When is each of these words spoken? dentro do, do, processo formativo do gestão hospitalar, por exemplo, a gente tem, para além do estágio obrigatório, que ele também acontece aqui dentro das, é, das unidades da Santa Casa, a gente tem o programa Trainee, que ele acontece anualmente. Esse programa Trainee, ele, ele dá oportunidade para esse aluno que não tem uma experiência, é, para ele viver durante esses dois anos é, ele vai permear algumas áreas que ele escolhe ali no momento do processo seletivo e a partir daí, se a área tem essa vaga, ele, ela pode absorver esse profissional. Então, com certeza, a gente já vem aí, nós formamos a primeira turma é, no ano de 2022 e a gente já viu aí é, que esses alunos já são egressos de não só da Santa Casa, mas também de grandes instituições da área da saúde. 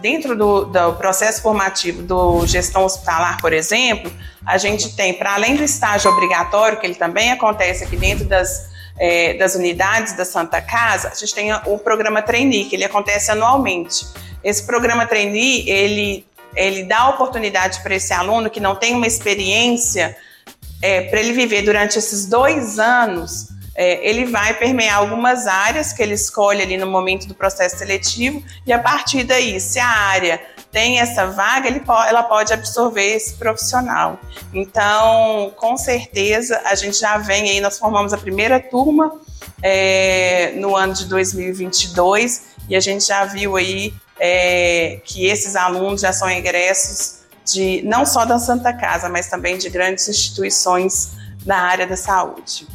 dentro 0.00 0.36
do, 0.36 0.64
do, 0.64 0.92
processo 0.94 1.42
formativo 1.42 2.02
do 2.02 2.46
gestão 2.46 2.84
hospitalar, 2.84 3.40
por 3.40 3.52
exemplo, 3.52 4.12
a 4.46 4.58
gente 4.58 4.94
tem, 4.96 5.14
para 5.14 5.34
além 5.34 5.56
do 5.56 5.62
estágio 5.62 6.10
obrigatório, 6.10 6.78
que 6.78 6.86
ele 6.86 6.94
também 6.94 7.30
acontece 7.30 7.84
aqui 7.84 7.96
dentro 7.96 8.24
das, 8.24 8.70
é, 8.98 9.34
das 9.34 9.54
unidades 9.54 10.16
da 10.16 10.24
Santa 10.24 10.60
Casa, 10.60 11.08
a 11.08 11.14
gente 11.14 11.34
tem 11.34 11.52
o 11.66 11.78
programa 11.78 12.22
Trainee, 12.22 12.64
que 12.64 12.76
ele 12.76 12.84
acontece 12.84 13.30
anualmente. 13.30 14.06
Esse 14.42 14.64
programa 14.64 15.06
Trainee, 15.06 15.68
ele, 15.68 16.26
ele 16.56 16.84
dá 16.84 17.08
oportunidade 17.10 17.80
para 17.82 17.94
esse 17.94 18.12
aluno 18.12 18.48
que 18.48 18.60
não 18.60 18.74
tem 18.74 18.94
uma 18.94 19.06
experiência, 19.06 20.16
é, 20.82 21.02
para 21.02 21.20
ele 21.20 21.32
viver 21.32 21.62
durante 21.62 21.98
esses 21.98 22.26
dois 22.26 22.78
anos 22.78 23.48
é, 23.80 24.06
ele 24.06 24.26
vai 24.26 24.52
permear 24.52 24.98
algumas 24.98 25.46
áreas 25.46 25.90
que 25.90 26.02
ele 26.02 26.12
escolhe 26.12 26.60
ali 26.60 26.76
no 26.76 26.86
momento 26.86 27.26
do 27.26 27.34
processo 27.34 27.78
seletivo 27.78 28.44
e 28.66 28.74
a 28.74 28.78
partir 28.78 29.24
daí, 29.24 29.58
se 29.58 29.78
a 29.78 29.88
área 29.88 30.38
tem 30.70 31.00
essa 31.00 31.28
vaga, 31.28 31.66
ele, 31.66 31.82
ela 32.06 32.22
pode 32.22 32.52
absorver 32.52 33.16
esse 33.16 33.38
profissional. 33.38 34.20
Então, 34.52 35.50
com 35.56 35.78
certeza, 35.78 36.60
a 36.66 36.74
gente 36.74 36.98
já 36.98 37.16
vem 37.16 37.48
aí, 37.52 37.60
nós 37.62 37.78
formamos 37.78 38.12
a 38.12 38.18
primeira 38.18 38.60
turma 38.60 39.18
é, 39.62 40.52
no 40.56 40.76
ano 40.76 40.92
de 40.92 41.06
2022 41.06 42.48
e 42.68 42.76
a 42.76 42.80
gente 42.80 43.06
já 43.06 43.24
viu 43.24 43.56
aí 43.56 43.94
é, 44.18 45.00
que 45.06 45.24
esses 45.24 45.56
alunos 45.56 46.02
já 46.02 46.12
são 46.12 46.28
egressos 46.28 47.20
de 47.46 47.80
não 47.86 48.04
só 48.04 48.26
da 48.26 48.38
Santa 48.38 48.74
Casa, 48.74 49.08
mas 49.08 49.30
também 49.30 49.56
de 49.56 49.70
grandes 49.70 50.06
instituições 50.06 51.12
da 51.46 51.56
área 51.56 51.86
da 51.86 51.96
saúde. 51.96 52.68